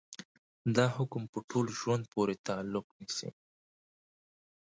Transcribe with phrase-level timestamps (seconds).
[0.75, 3.29] دا حکم په ټول ژوند پورې تعلق نيسي.